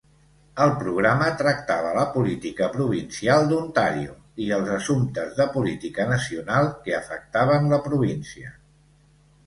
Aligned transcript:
El 0.63 0.71
programa 0.77 1.27
tractava 1.41 1.91
la 1.97 2.05
política 2.15 2.71
provincial 2.79 3.45
d'Ontario 3.53 4.17
i 4.47 4.49
els 4.59 4.73
assumptes 4.79 5.39
de 5.43 5.49
política 5.61 6.11
nacional 6.17 6.75
que 6.89 7.01
afectaven 7.05 7.73
la 7.77 7.85
província. 7.89 8.61